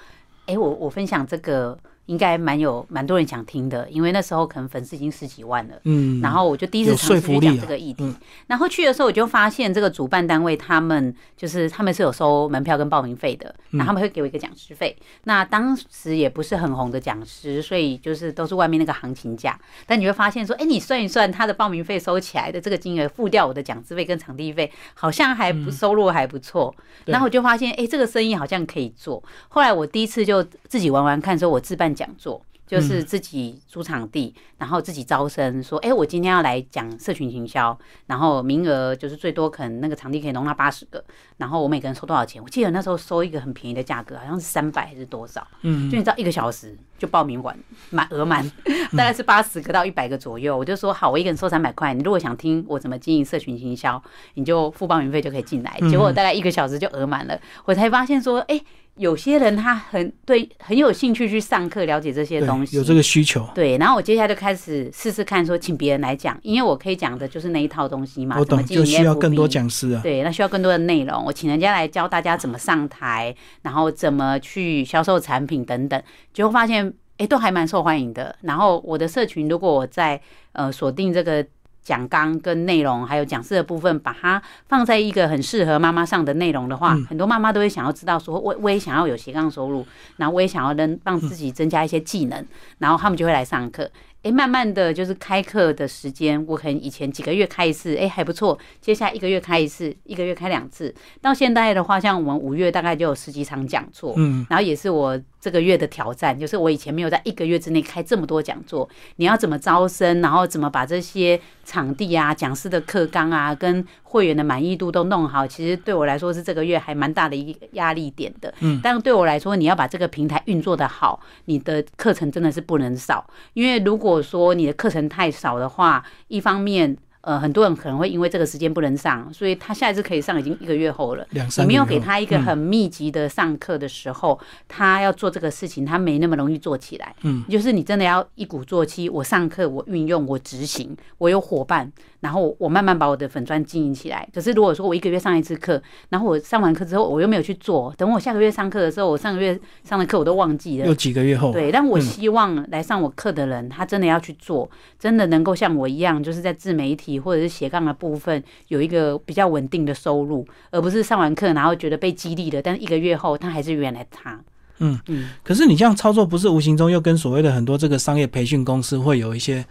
[0.47, 1.77] 哎，我我分享这个。
[2.11, 5.77] 应该蛮有蛮多人想听的，因为那时候可能粉丝已经十几万了。
[5.85, 8.12] 嗯，然后我就第一次尝试去讲这个议题。
[8.49, 14.96] 然后去的时候我就发现，这个主办单位他们就是他们是有收门票跟报名费的，那他们会给我一个讲师费。
[15.23, 19.57] 那当时也不是很红的讲师，所以就是都是外面那个行情价。
[19.87, 26.75] 但你会发现说，哎，你算一算他的报名费收起来的这个金额，付掉我的讲师费跟场地费，好像还不收入还不错。
[27.05, 29.23] 然后我就发现，哎，这个生意好像可以做。
[29.49, 31.94] 后来我第一次就自己玩玩看，说我自办。
[32.00, 41.04] 讲座就是自己租场地，然后自己招生，说，哎，我今天要来讲社群营销，然后名额就是最多可能那个场地可以容纳八十个，
[41.38, 42.40] 然后我每个人收多少钱？
[42.40, 45.44] 我记得那时候收一个很便宜的价格，好像是三百还是多少？
[45.62, 47.58] 嗯，就你知道一个小时就报名完
[47.90, 48.48] 满额满，
[48.96, 50.56] 大概是八十个到一百个左右。
[50.56, 54.00] 我就说好，我一个人收三百块，你如果想听我怎么经营社群营销，
[54.34, 55.76] 你就付报名费就可以进来。
[55.90, 58.62] 结果大概一个小时就额满了，我才发现说，哎。
[59.00, 63.48] 有些人他很对很有兴趣去上课了解这些东西，有这个需求。
[63.54, 68.36] 对，然后我接下来就开始试试看，说请别人来讲，因为我可以讲的就是那一套东西嘛。
[68.38, 70.02] 我懂，就需要更多讲师啊。
[70.02, 76.02] 对，那需要更多的内容，我请人家来教大家怎么上台，然后怎么去销售产品等等，
[76.34, 78.36] 结果发现哎都还蛮受欢迎的。
[78.42, 80.20] 然后我的社群，如果我在
[80.52, 81.46] 呃锁定这个。
[81.90, 89.85] 讲纲跟内容，还有讲师的部分，把它放在一个很适合妈妈上的内容的话，很多妈妈都会想要知道，说我我也想要有斜杠收入，
[90.16, 92.46] 然后我也想要能让自己增加一些技能，
[92.79, 93.90] 然后他们就会来上课。
[94.22, 98.57] 哎，慢慢的就是开课的时间，我可能以前几个月开一次，哎还不错。
[98.81, 100.94] 接下来一个月开一次，一个月开两次。
[101.20, 108.88] 到现在的话，像我们五月大概就有十几场讲座，嗯，然后也是我这个月的挑战，就是我以前没有在一个月之内开这么多讲座。
[109.16, 118.53] 你要怎么招生，然后怎么把这些场地啊、讲师的课纲啊，跟会员的满意度都弄好，其实对我来说是这个月还蛮大的一个压力点的。
[118.61, 126.96] 嗯，但对我来说，你要把这个平台运作的好，你的课程真的是不能少，因为如果说你的课程太少的话，一方面。
[127.22, 131.26] 呃，很多人可能会因为这个时间不能上，所以他下一次可以上已经一个月后了。
[131.59, 137.14] 你没有给他一个很密集的上课的时候，他要做这个事情，他没那么容易做起来。
[137.22, 144.26] 嗯，就是你真的要一鼓作气，我上课，我运用，我执行，我有伙伴，然后我慢慢把我的粉砖经营起来。
[144.33, 150.87] 可是如果说我一个月上一次课，然后我上完课之后我又没有去做，等我下个月上课的时候，我上个月上的课我都忘记了。
[150.87, 157.10] 有几个月后，对，但我希望来上我课的人，他真的要去做，真的能够像我一样，就是在自媒体。
[157.18, 164.38] 或者是斜杠的部分有一个比较稳定的收入，而不是上完课然后觉得被激励的，但是一个月后他还是原来他。
[164.79, 165.31] 嗯嗯。
[165.42, 169.62] 可是你这样操作，不是无形中又跟所谓的很多这个商业培训公司会有一些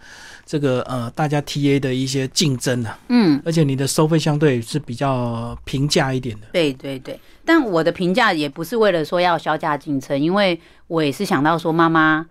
[0.46, 2.98] 这个呃大家 TA 的一些竞争啊？
[3.08, 3.40] 嗯。
[3.44, 6.46] 而且你的收费相对是比较平价一点的。
[6.52, 7.18] 对对对。
[7.44, 12.24] 但我的评价也不是为了说要销价竞争，因为我也是想到说妈妈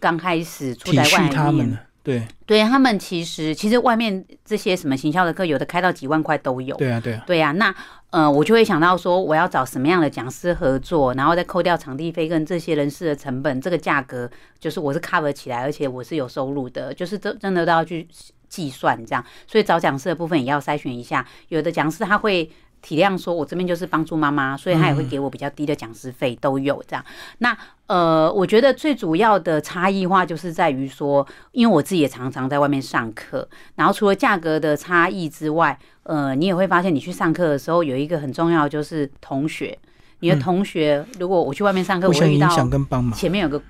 [0.00, 1.78] 刚开始出来外面。
[2.06, 6.76] 对，对他们其实其实外面这些什么行销的课，有的开到几万块都有。
[6.76, 7.50] 对啊，对啊，对啊。
[7.50, 7.74] 那
[8.10, 18.06] 呃，我就会想到说，我要找什么样的讲师合作，然后再扣掉场地费跟这些人事的成本，这个价格就是我是 cover 起来，而且我是有收入的，就是真真的都要去
[18.48, 19.24] 计算这样。
[19.48, 22.48] 所以找讲师的部分也要筛选一下，有的讲师他会。
[22.86, 27.04] 体谅说，我这边就是帮助妈妈，所以他也会给我比较低的讲师费，都有这样。
[27.38, 27.56] 那
[27.88, 39.76] 呃，我觉得最主要的差异化就是在于说，因为我自己也常常在外面上课，然后除了价格的差异之外，呃，你也会发现你去上课的时候有一个很重要就是同学，
[40.20, 42.48] 你的同学如果我去外面上课，我会遇到
[43.16, 43.60] 前面有个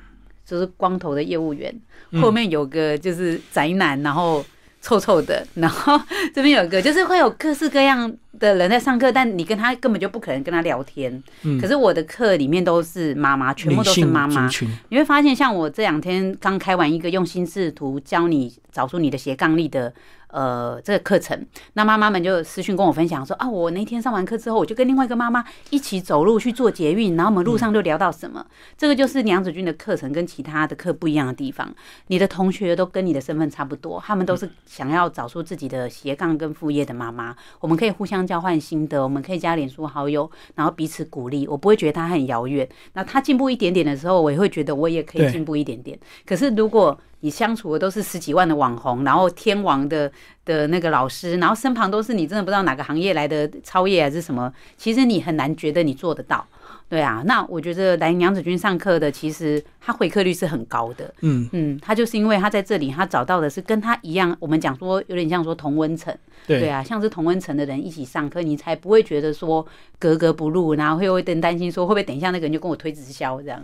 [0.44, 1.74] 就是光头的业务员，
[2.20, 4.44] 后面有个就是宅男，然后
[4.82, 5.98] 臭臭的，然后
[6.34, 8.14] 这边有一个就是会有各式各样。
[8.38, 11.22] 的人在上课，但你跟他根本就不可能跟他聊天。
[11.42, 14.48] 嗯，可是我的课里面都是妈妈，全部都是妈妈。
[14.88, 19.92] 你会发现，像我这两天刚开完一个用心视图教你找出你的斜杠力的
[20.28, 28.44] 呃这个课程，那妈妈们就私讯跟我分享说啊，我那天上完课之后，我就跟另外一个妈妈一起走路去做捷运，然后我们路上就聊到什么。
[28.76, 31.72] 这个就是娘子军的课程跟其他的课不一样的地方。
[32.08, 38.25] 你的同学都跟你的身份差不多，他们都是想要找出自己的斜杠跟副业的妈妈，我们可以互相。
[38.26, 41.46] 交换心得，我们可以加脸书好友，然后彼此鼓励。
[41.46, 42.68] 我不会觉得他很遥远。
[42.94, 45.98] 那他进步一点点的时候，我也会觉得我也可以进步一点点。
[46.26, 50.10] 可是如果你相处的都是十几万的网红，然后天王的
[50.44, 56.46] 的那个老师，然后身旁都是你真的不知道哪个行业来的超越还是什么，其实你很难觉得你做得到。
[56.88, 61.12] 对啊，那我觉得来娘子军上课的，其实他回课率是很高的。
[61.22, 66.16] 嗯嗯，他就是因为他在这里，他找到的是跟他一样，我们讲说有点像说同温层。
[66.46, 69.66] 对啊，像是同温层的人一起上课，你才不会觉得说
[69.98, 73.60] 格格不入，然后会有点担心说会不会等一下那个人就跟我推直销这样。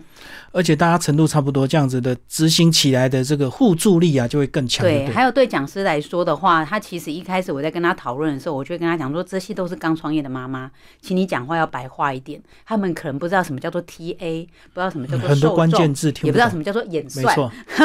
[0.50, 4.84] 而且大家程度差不多，这样子的执行起来的这个互助力啊，就会更强。
[4.84, 10.68] 对，还有对讲师来说的话，他其实一开始我在跟他讨论的时候，我就会跟他讲说，这些都是刚创业的妈妈，
[11.00, 14.44] 请你讲话要白话一点，他们可能不知道什么叫做 TA，
[14.74, 17.32] 不知道什么叫做很多关键字，也不知道什么叫做演算。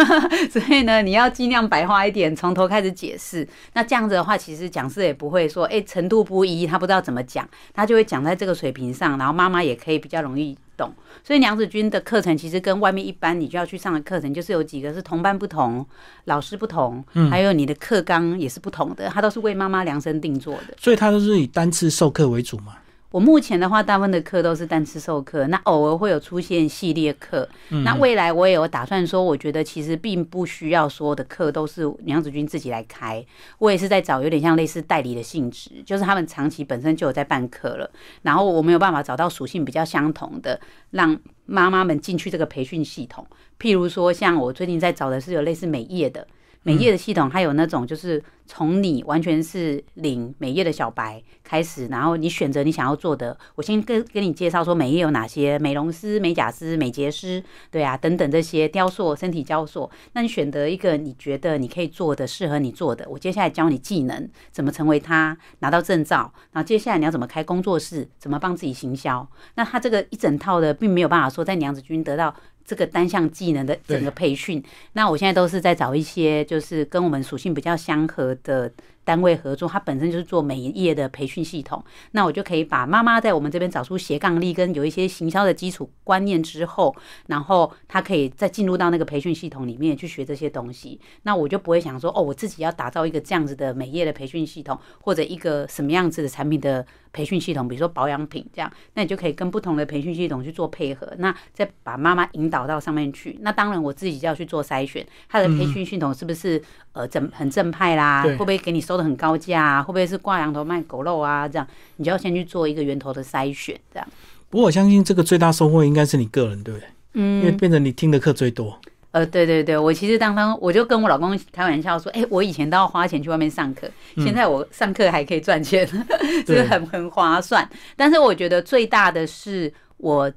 [0.50, 3.48] 所以呢，你要尽量白话一点，从头开始解释。
[3.74, 4.88] 那这样子的话，其实讲。
[4.90, 10.94] 师也不会说，哎，程度不一，他不知道怎么讲，他就会讲在这个水平上，然后妈妈也可以比较容易懂。
[11.26, 15.86] 所以娘子军的课程其实跟外面一般你就要去上的课程，就是有几个是同班不同，
[16.24, 20.74] 老师不同，还有你的课纲也是不同的，它都是为妈妈量身定做的。
[20.80, 22.78] 所以它都是以单次授课为主嘛。
[23.18, 27.50] 我目前的话，大部分的课都是单次授课，那偶尔会有出现系列课。
[27.84, 33.26] 那未来我也有打算说，我觉得其实并不需要所有的课都是娘子军自己来开，
[33.58, 37.90] 我也是在找有点像类似代理的性质，就是他们长期本身就有在办课了，
[38.22, 40.60] 然后我没有办法找到属性比较相同的，
[40.92, 43.26] 让妈妈们进去这个培训系统。
[43.60, 46.28] 譬如说，像我最近在找的是有类似美业的。
[46.64, 53.38] 美业的系统，还有那种就是从你完全是领美业的小白开始，然后你选择你想要做的。
[53.56, 57.42] 我先跟跟你介绍说美业有哪些，美容师、美甲师、美睫师，
[57.72, 59.90] 对啊，等等这些雕塑、身体雕塑。
[60.14, 66.34] 那你选择一个你觉得你可以做的、适合你做的，我接下来教你技能，怎么成为他，拿到证照。
[66.52, 69.26] 然后接下来你要怎么开工作室，怎么帮自己行销。
[69.56, 72.36] 那他这个一整套的，并没有办法说在娘子军得到。
[72.68, 74.62] 这个单项技能的整个培训，
[74.94, 78.72] 那我现在都是在找一些就是跟我们属性比较相合的。
[79.08, 86.94] 单位合作，它本身就是做美业的培训系统，那我就可以把妈妈在我们这边找出斜杠力跟有一些行销的基础观念之后，
[87.28, 91.00] 然后她可以再进入到那个培训系统里面去学这些东西。
[91.24, 103.38] 那我就不会想说，哦，我自己要打造一个这样子的美业的培训系统，或者一个什么样子的产品的培训系统，比如说保养品这样，那你就可以跟不同的培训系统去做配合，那再把妈妈引导到上面去。
[103.42, 106.62] 那当然我自己就要去做筛选，他的培训系统是不是
[106.98, 109.04] 呃正很正派啦，会不会给你收的。
[109.04, 111.48] 很高价，会不会是挂羊头卖狗肉啊？
[111.48, 114.08] 这样，你就要先去做一个源头的筛选，这样。
[114.50, 116.90] 不过我相信这个最大收获应该是你个人，对不对？
[117.14, 118.78] 嗯，因为变成你听的课最多。
[119.12, 125.88] 呃，对对对，我其实当当我就跟我老公开玩笑说，哎，我以前都要花钱去外面上课，现在我上课还可以赚钱，
[126.46, 127.70] 是很很划算。
[127.96, 130.32] 但是我觉得最大的是我。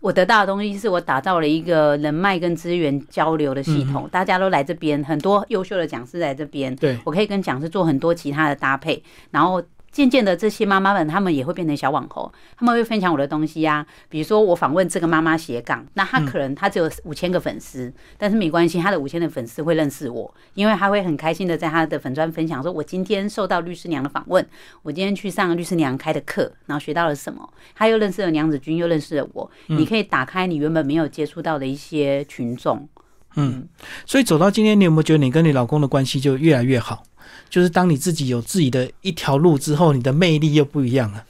[0.00, 9.62] 我得到的东西是我打造了一个人脉跟资源交流的系统，大家都来这边，很多优秀的讲师来这边，对我可以跟讲师做很多其他的搭配，然后。
[9.90, 13.86] 渐渐的，这些妈妈们她们也会变成小网红，他们会分享我的东西呀。
[14.08, 24.46] 比如说，我访问这个妈妈斜杠，那她可能她只有五千个粉丝，但是没关系，她的五千的粉丝会认识我，因为她会很开心的在她的粉砖分享说：“我今天受到律师娘的访问，
[24.82, 29.50] 我今天去上律师娘开的课，然后学到了什么。”她又认识了娘子军，又认识了我。
[29.66, 32.88] 你可以打开你原本没有接触到的一些群众。
[33.36, 33.68] 嗯，
[34.04, 37.04] 所以走到今天，你有没有觉得你跟你老公的关系就越来越好？
[37.48, 41.24] 就是当你自己有自己的一条路之后，你的魅力又不一样了。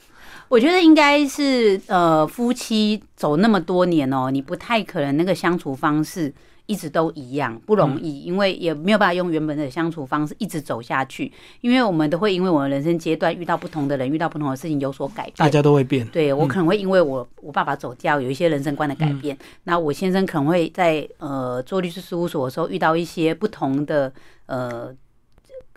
[0.47, 6.33] 我觉得应该是呃，夫妻走那么多年哦，你不太可能那个相处方式
[6.65, 11.31] 一直都一样，不容易，因为也没有办法用原本的相处方式一直走下去。
[11.61, 15.35] 因为我们都会因为我们人生阶段遇到不同的人，遇到不同的事情有所改变。
[15.37, 16.03] 大家都会变。
[16.07, 19.37] 对我可能会因为我我爸爸走掉，有一些人生观的改变。
[19.65, 24.11] 那我先生可能会在呃做律师事务所的时候遇到一些不同的
[24.47, 24.91] 呃。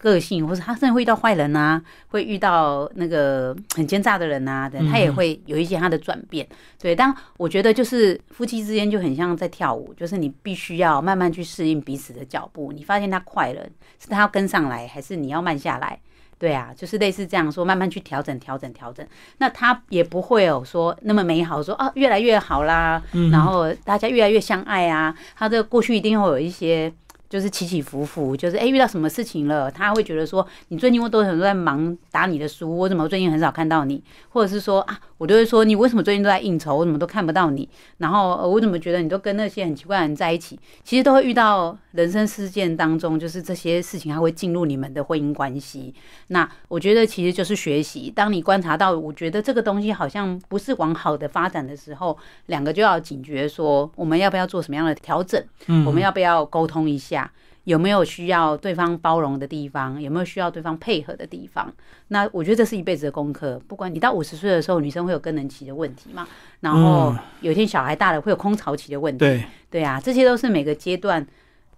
[0.02, 6.44] 个性，或者他甚至会遇到坏人啊，会遇到那个很奸诈的人呐，他也会有一些他的转变。
[6.80, 12.72] 对，但我觉得就是夫妻之间就很像在跳舞，就是你必须要慢慢去适应彼此的脚步。
[12.72, 13.62] 你发现他快了，
[14.00, 15.96] 是他要跟上来，还是你要慢下来？
[16.36, 19.06] 对啊，就是类似这样说，慢慢去调整、调整、调整。
[19.38, 25.14] 那他也不会有说那么美好，说啊越来越好啦，然后大家越来越相爱啊。
[25.36, 26.92] 他的过去一定会有一些。
[27.32, 34.04] 就是起起伏伏，就是哎，遇到什么事情了，他会觉得说，你最近我都很多在忙打你的书，我怎么最近很少看到你？
[34.28, 37.68] 或者是说啊，我就会说，你为什么最近都在应酬，我怎么都看不到你？
[37.98, 40.58] 然后我怎么觉得你都跟那些很奇怪的人在一起？
[40.82, 45.94] 其实都会遇到人生事件当中，就是这些事情，它会进入你们的婚姻关系。
[46.26, 55.40] 那我觉得其实就是学习，当你观察到，我觉得这个东西好像不是往好的发展的时候，两个就要警觉，说我们要不要做什么样的调整？
[55.68, 57.30] 嗯，我们要不要沟通一下？
[57.64, 60.00] 有没有需要对方包容的地方？
[60.00, 61.72] 有没有需要对方配合的地方？
[62.08, 63.60] 那我觉得这是一辈子的功课。
[63.68, 66.26] 不管你到五十岁的时候，女生会有更年期的问题嘛？
[66.60, 69.18] 然后有一天小孩大了，会有空巢期的问题。
[69.18, 71.24] 对对啊，这些都是每个阶段，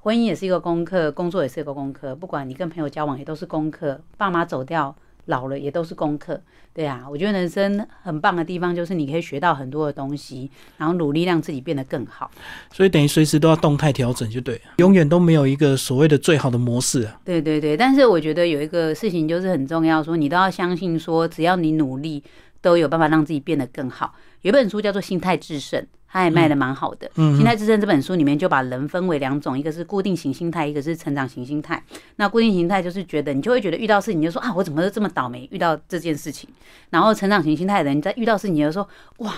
[0.01, 2.15] 婚姻也是一个功课，工作也是一个功课。
[2.15, 4.01] 不管你跟朋友交往，也都是功课。
[4.17, 4.95] 爸妈走掉。
[5.27, 6.41] 老了也都是功课，
[6.73, 12.31] 对啊，我觉得人生很棒的地方就是你可以学到很多的东西，然后努力让自己变得更好。
[12.73, 17.21] 所以等于随时都要动态调整，就对，永远都没有一个所谓的最好的模式啊。
[17.25, 22.23] 对对对，但是我觉得有一个事情就是很重要，说你都要相信，说只要你努力，
[22.65, 24.15] 都有办法让自己变得更好。
[24.41, 25.79] 有一本书叫做《心态制胜》。
[26.07, 31.83] 它也卖的蛮好的，《心态制胜》这本书里面就把人分为两种，一个是固定型心态，一个是成长型心态。
[32.15, 36.49] 那固定型态就是觉得你就会觉得遇到事情就说啊，我怎么这么倒霉遇到这件事情？
[36.91, 39.35] 然后成长型心态的人在遇到事情就说哇，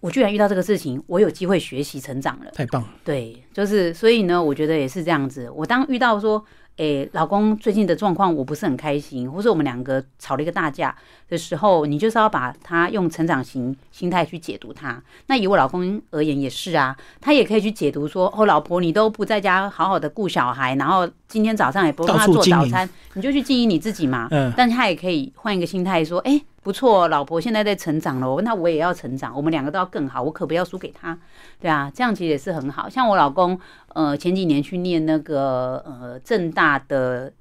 [0.00, 2.88] 我居然遇到这个事情，我有机会学习成长了，太棒了。
[3.04, 5.48] 对，就是所以呢，我觉得也是这样子。
[5.50, 6.44] 我当遇到说。
[6.76, 10.94] 诶，老公最近的状况我不是很开心，或者我们两个吵了一个大架
[11.28, 15.02] 的时候，你就是要把他用成长型心态去解读他。
[15.26, 24.28] 那以我老公而言也是啊，他也可以去解读说，哦，老婆你都不在家好好的顾小孩，然后今天早上也不帮他做早餐，你就去经营你自己嘛。
[24.30, 26.42] 嗯，但他也可以换一个心态说，哎。
[26.64, 31.18] 不错，老婆现在在成长了，那我也要成长，我们两个都要更好，我可不要输给他，
[31.62, 32.88] 对啊，这样其实也是很好。
[32.88, 33.58] 像我老公，
[33.94, 37.32] 呃，前几年去念那个呃正大的。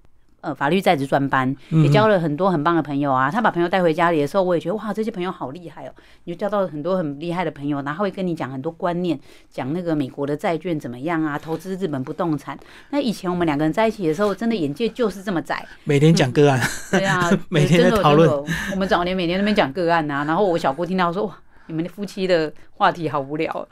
[0.43, 3.29] 呃，法律在职专班也交了很多很棒的朋友啊。
[3.29, 5.93] 他把朋友带回家里的时候，我也觉得哇，这些朋友好厉害哦。
[6.23, 9.19] 你就交到很多很厉害的朋友，然后会跟你讲很多观念，
[9.51, 12.57] 讲那个美国的债券怎么样啊，投资日本不动产。
[12.89, 16.59] 那以前我们两个人在一起的时候，真的眼界就是这么窄，每天讲个案，
[16.89, 18.27] 对啊， 每天在讨论。
[18.71, 21.37] 我们早年每天那边讲个案啊，然后我小姑听到说哇。
[21.67, 23.67] 你们的夫妻的话题好无聊。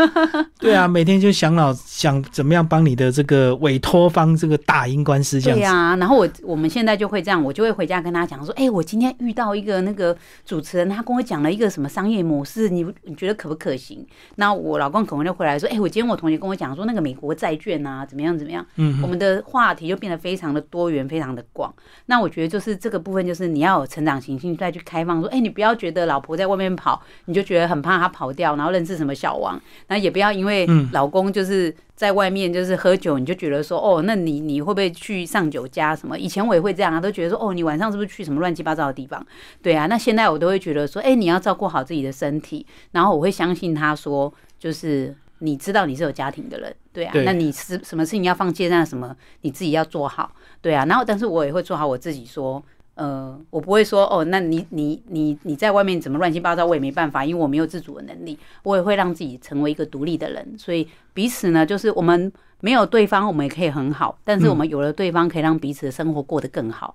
[0.58, 5.58] 对啊，每天就想老想怎么样帮你的这个委托方这个打赢官司这样。
[5.58, 14.06] 对啊，然后我我们现在就会这样，我就会回家跟他讲说，哎，我今天遇到一个那个主持人，他跟我讲了一个什么商业模式，你你觉得可不可行？
[14.36, 18.64] 那我老公可能就回来说，哎，我今天我同学跟我讲说，那个美国债券啊，怎么样怎么样？
[18.76, 21.72] 嗯，我们的话题就变得非常的多元，非常的广。
[22.06, 27.44] 那我觉得就是这个部分，就是你要有成长型性再去开放，说，哎，你不要觉得老婆在外面跑，你就。
[27.44, 36.18] 觉得很怕他跑掉，然后认识什么小王，那也不要因为老公就是在外面就是喝酒，你就觉得说哦，那你你会不会去上酒家什么？
[36.18, 39.22] 以前我也会这样啊，都觉得说哦，你晚上是不是去什么乱七八糟的地方？
[39.60, 50.32] 对啊，那现在我都会觉得说，哎，你要照顾好自己的身体，然后我会相信他说，就是你知道你是有家庭的人，对啊，那你是什么事情要放弃，那什么你自己要做好，
[50.62, 52.64] 对啊，然后但是我也会做好我自己说。
[52.94, 62.32] 呃，我不会说哦，那你你你你在外面怎么乱七八糟，我也没办法，因为我没有自主的能力，我也会让自己成为一个独立的人，所以彼此呢，就是我们。
[62.64, 64.16] 没有对方，我们也可以很好。
[64.24, 66.94] 但是我们有了对方，可以让彼此的生活过得更好。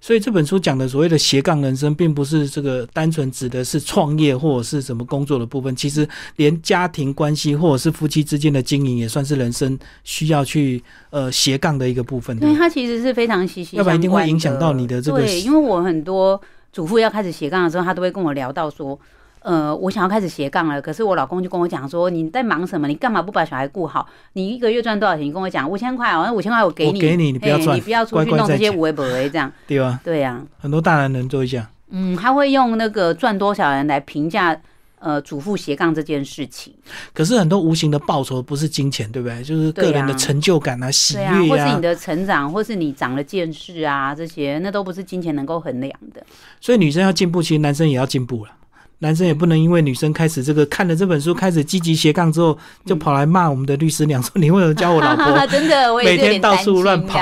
[0.00, 5.74] 所以这本书讲的所谓的斜杠人生，并不是这个单纯指的是创业或者是什么工作的部分。
[5.74, 12.38] 其实连家庭关系或者是夫妻之间的经营，也算是人生需要去呃斜杠的一个部分。
[12.38, 13.78] 对，它其实是非常息息相关。
[13.78, 15.18] 要不然一定会影响到你的这个。
[15.18, 16.40] 对，因为我很多
[16.72, 18.96] 主妇要开始斜杠的时候，他都会跟我聊到说。
[19.48, 22.86] 呃，我想要开始斜杠了，可是我老公就跟我讲说，你在忙什么？
[22.86, 24.06] 你干嘛不把小孩顾好？
[24.34, 25.24] 你一个月赚多少钱？
[25.24, 29.98] 你跟我讲五千块，那五千块我给你，给你，你不要赚，你不要出去弄这些无为不为这样，对吧？
[30.04, 31.66] 对呀，很多大男人都会这样。
[31.88, 34.54] 嗯，他会用那个赚多少人来评价
[34.98, 36.74] 呃主妇斜杠这件事情。
[37.14, 39.42] 可是很多无形的报酬不是金钱，对不对？
[39.42, 46.22] 就是个人的成就感啊、喜悦啊，或是你的成长，或是你长了见识啊，这些那都不是金钱能够衡量的。
[46.60, 48.50] 所以女生要进步，其实男生也要进步了。
[49.00, 55.24] 男生也不能因为女生开始这个看了这本书开始积极斜杠之后，就跑来骂我们的律师娘说：“你为什么教我老婆？
[55.46, 57.20] 真的，我每天到处乱跑。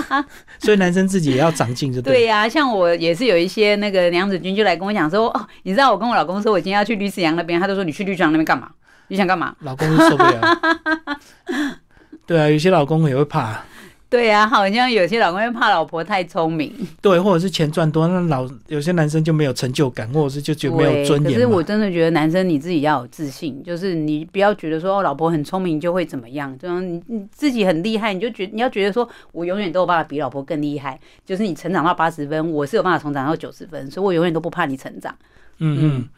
[0.58, 2.48] ”所以男生自己也要长进，就对呀。
[2.48, 8.70] 像我也是有一些那个娘子军就来跟我讲说：“哦，你知道我跟我老公说我今天要去律师娘那边，他就说你去律师娘那边干嘛？
[9.08, 10.60] 你想干嘛？”老公受不了。
[12.26, 13.62] 对啊，有些老公也会怕。
[14.10, 21.32] 对呀，好像有些老公会怕老婆太聪明，对，或者是钱赚多，那老有些男生就没有成就感，或者是就觉得没有尊严。
[21.32, 35.14] 可是我真的觉得男生你自己要有自信，就是你不要觉得说哦，老婆很聪明就会怎么样，这样你你自己很厉害，你就觉你要觉得说我永远都有办法比老婆更厉害，就是你成长到八十分，我是有办法成长到九十分，所以我永远都不怕你成长。
[35.58, 36.08] 嗯嗯。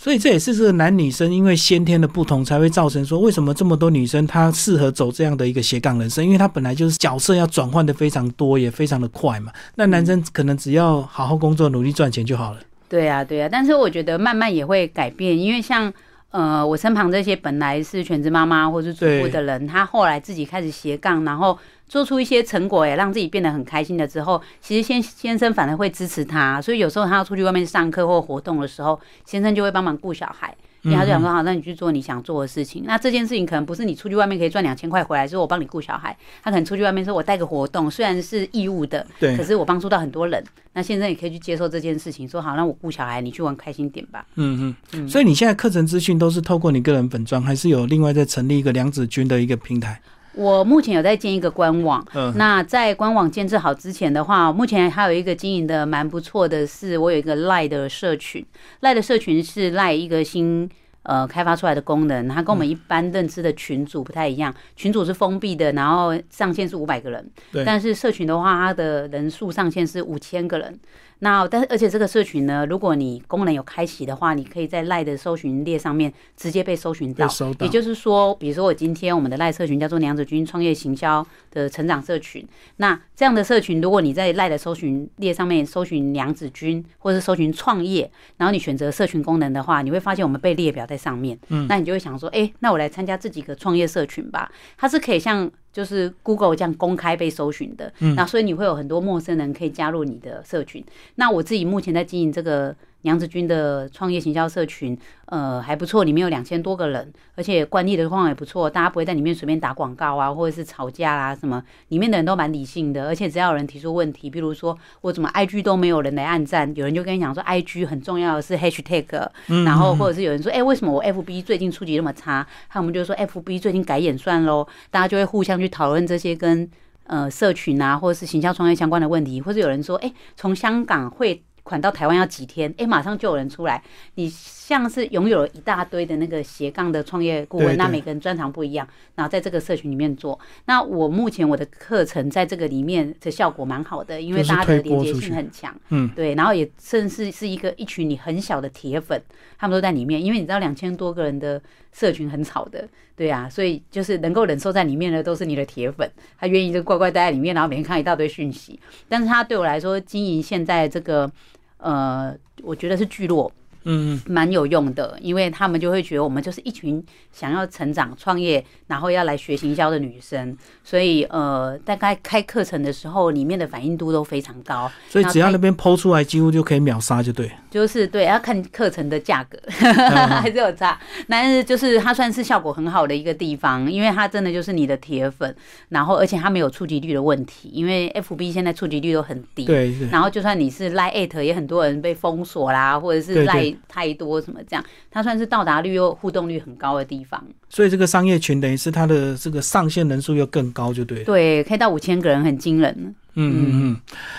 [0.00, 9.52] 所以这也是这个男女生因为先天的不同，才会造成说为什么这么多女生她适合走这样的一个斜杠人生，因为她本来就是角色要转换的非常多，也非常的快嘛。
[9.74, 12.60] 那男生可能只要好好工作，努力赚钱就好了。
[12.88, 13.48] 对呀，对呀。
[13.50, 15.92] 但是我觉得慢慢也会改变，因为像
[16.30, 21.58] 呃我身旁这些本来是全职妈妈或是主妇的人，他后来自己开始斜杠，然后。
[21.88, 32.84] 做出一些成果，也让自己变得很开心的之后，其实先先生反而会支持他，所以有时候他要出去外面上课或活动的时候，先生就会帮忙顾小孩，因为他就想说好，那你去做你想做的事情。
[32.86, 44.24] 那这件事情可能不是你出去外面可以赚两千块回来，说我帮你顾小孩，他可能出去外面说我带个活动，虽然是义务的，对，可是我帮助到很多人，那现在也可以去接受这件事情，说好，那我顾小孩，你去玩开心点吧。
[44.36, 50.00] 嗯嗯，所以你现在课程资讯都是透过你个人本专，还是有另外再成立一个梁子君的一个平台？
[50.38, 58.46] 我目前有在建一个官网，那在官网建设好之前的话，目前还有一个经营的蛮不错的是，我有一个赖的社群，
[58.80, 60.70] 赖的社群是赖一个新
[61.02, 64.54] 呃，开发出来的功能，它跟我们一般认知的群组不太一样。
[64.76, 67.30] 群组是封闭的，然后上限是五百个人。
[67.50, 67.64] 对。
[67.64, 70.78] 但是社群的话，它的人数上限是五千个人。
[71.20, 77.26] 那但是而且这个社群呢，如果你功能有开启的话，你可以在赖的搜寻列上面直接被搜寻到。
[77.58, 82.46] 也就是说，比如说我今天我们的赖社群叫做娘子军创业行销的成长社群。
[82.76, 91.38] 那这样的社群，如果你在赖的搜寻列上面搜寻娘子军，或者是搜寻创业，然后你选择社群功能的话，你会发现我们被列表在上面。
[91.48, 91.66] 嗯。
[91.68, 94.50] 那你就会想说，哎，那我来参加这几个创业社群吧。
[94.76, 95.50] 它是可以像。
[95.70, 100.84] 就是 Google 这样公开被搜寻的，嗯那所以你会有很多陌生人可以加入你的社群。
[101.16, 102.74] 那我自己目前在经营这个。
[103.02, 119.28] 娘子军的创业行销社群，呃，还不错，里面有两千多个人，而且管理的状况也不错，大家不会在里面随便打广告啊，或者是吵架啦什么，里面的人都蛮理性的，而且只要有人提出问题，比如说我怎么 IG 都没有人来按赞，有人就跟你讲说 IG 很重要的是 Hashtag，
[119.64, 122.44] 然后或者是有人说，哎，为什么我 FB 最近触及那么差？
[122.68, 126.68] 他们就说 FB 最近改演算喽，大家就会互相去讨论这些跟
[127.04, 131.44] 呃社群啊，或者是行销创业相关的问题，或者有人说，哎，从香港会。
[131.68, 132.72] 款到台湾要几天？
[132.78, 133.82] 哎，马上就有人出来。
[134.14, 140.38] 你像是拥有了一大堆的那个斜杠的创业顾问，那每个人专长不一样，然后在这个社群里面做。
[140.64, 145.74] 那我目前我的课程在这个里面的效果蛮好的，因为大家的连接性很强。
[145.90, 149.22] 嗯，对，然后也甚至是一个一群你很小的铁粉，
[149.58, 150.22] 他们都在里面。
[150.24, 151.60] 因为你知道两千多个人的
[151.92, 158.78] 社群很吵的，对啊，所以就是能够忍受在里面的都是你的铁粉，他愿意就乖乖待在里面，然后每天看一大堆讯息。
[159.08, 161.30] 但是他对我来说，经营现在这个。
[161.78, 163.50] 呃，我觉得是聚落。
[163.90, 174.90] 嗯，蛮有用的，因为他们就会觉得我们就是一群想要成长、创业，然后要来学行销的女生，所以呃，大概开课程的时候，里面的反应度都非常高。
[175.08, 177.50] 所以只要那边抛出来，几乎就可以秒杀，就对。
[177.70, 185.54] 就是对，要看课程的价格 还是有差，但是就是它算是效果很好的一个地方，因为它真的就是你的铁粉，
[185.88, 189.64] 然后而且它没有触及率的问题，因为 FB 现在触及率都很低。
[189.64, 189.94] 对。
[190.10, 193.77] 然后就算你是 Line 也很多人被封锁啦，或者是 Line。
[193.86, 197.42] 太多什么这样，它算是到达率又互动率很高的地方。
[197.68, 201.22] 所以这个商业群等于是它的这个上线人数又更高，就对。
[201.24, 203.14] 对，可以到五千个人，很惊人。
[203.34, 203.96] 嗯嗯嗯。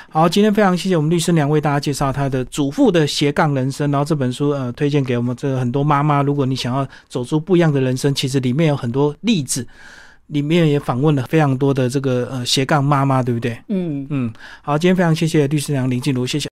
[0.10, 9.66] 好，今天非常谢谢我们律师娘为大家介绍他的祖父的斜杠人生，然后这本书呃推荐给我们这很多妈妈，如果你想要走出不一样的人生，其实里面有很多例子，
[10.28, 13.58] 里面也访问了非常多的这个呃斜杠妈妈，对不对？
[13.70, 14.34] 嗯嗯。
[14.62, 16.48] 好，今天非常谢谢律师娘林静茹，谢谢。